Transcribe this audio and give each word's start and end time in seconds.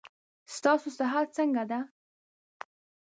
ستاسو 0.55 0.87
صحت 0.99 1.27
څنګه 1.37 1.63
ده. 1.71 1.79